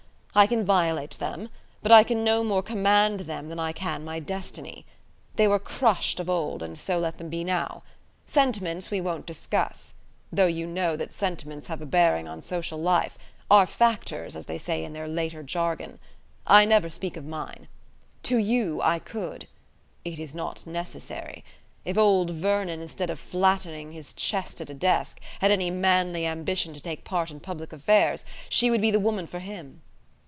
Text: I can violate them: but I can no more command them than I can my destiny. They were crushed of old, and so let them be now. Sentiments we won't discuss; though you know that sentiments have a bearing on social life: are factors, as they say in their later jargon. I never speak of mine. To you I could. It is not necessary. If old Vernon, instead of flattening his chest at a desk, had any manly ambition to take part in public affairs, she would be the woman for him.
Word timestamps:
I 0.33 0.47
can 0.47 0.63
violate 0.63 1.17
them: 1.19 1.49
but 1.83 1.91
I 1.91 2.05
can 2.05 2.23
no 2.23 2.41
more 2.41 2.63
command 2.63 3.19
them 3.19 3.49
than 3.49 3.59
I 3.59 3.73
can 3.73 4.05
my 4.05 4.21
destiny. 4.21 4.85
They 5.35 5.45
were 5.45 5.59
crushed 5.59 6.21
of 6.21 6.29
old, 6.29 6.63
and 6.63 6.79
so 6.79 6.99
let 6.99 7.17
them 7.17 7.27
be 7.27 7.43
now. 7.43 7.83
Sentiments 8.25 8.89
we 8.89 9.01
won't 9.01 9.25
discuss; 9.25 9.93
though 10.31 10.47
you 10.47 10.65
know 10.67 10.95
that 10.95 11.13
sentiments 11.13 11.67
have 11.67 11.81
a 11.81 11.85
bearing 11.85 12.29
on 12.29 12.41
social 12.41 12.79
life: 12.79 13.17
are 13.51 13.67
factors, 13.67 14.37
as 14.37 14.45
they 14.45 14.57
say 14.57 14.85
in 14.85 14.93
their 14.93 15.05
later 15.05 15.43
jargon. 15.43 15.99
I 16.47 16.63
never 16.63 16.89
speak 16.89 17.17
of 17.17 17.25
mine. 17.25 17.67
To 18.23 18.37
you 18.37 18.81
I 18.81 18.99
could. 18.99 19.49
It 20.05 20.17
is 20.17 20.33
not 20.33 20.65
necessary. 20.65 21.43
If 21.83 21.97
old 21.97 22.29
Vernon, 22.29 22.79
instead 22.79 23.09
of 23.09 23.19
flattening 23.19 23.91
his 23.91 24.13
chest 24.13 24.61
at 24.61 24.69
a 24.69 24.73
desk, 24.73 25.19
had 25.41 25.51
any 25.51 25.71
manly 25.71 26.25
ambition 26.25 26.73
to 26.73 26.79
take 26.79 27.03
part 27.03 27.31
in 27.31 27.41
public 27.41 27.73
affairs, 27.73 28.23
she 28.47 28.71
would 28.71 28.79
be 28.79 28.91
the 28.91 28.97
woman 28.97 29.27
for 29.27 29.39
him. 29.39 29.81